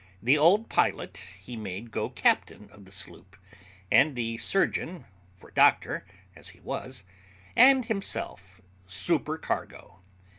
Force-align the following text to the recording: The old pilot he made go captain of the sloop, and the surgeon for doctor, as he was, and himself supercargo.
The 0.19 0.35
old 0.35 0.67
pilot 0.67 1.17
he 1.43 1.55
made 1.55 1.91
go 1.91 2.09
captain 2.09 2.71
of 2.71 2.85
the 2.85 2.91
sloop, 2.91 3.35
and 3.91 4.15
the 4.15 4.39
surgeon 4.39 5.05
for 5.35 5.51
doctor, 5.51 6.07
as 6.35 6.49
he 6.49 6.59
was, 6.59 7.03
and 7.55 7.85
himself 7.85 8.61
supercargo. 8.87 10.01